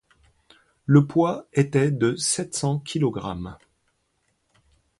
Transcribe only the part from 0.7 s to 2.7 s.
Le poids était de sept